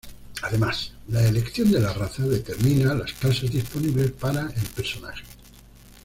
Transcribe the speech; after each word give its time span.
Además, 0.41 0.93
la 1.09 1.21
elección 1.27 1.71
de 1.71 1.79
la 1.79 1.93
raza 1.93 2.25
determina 2.25 2.95
las 2.95 3.13
clases 3.13 3.51
disponibles 3.51 4.09
para 4.09 4.41
el 4.49 4.67
personaje. 4.75 5.23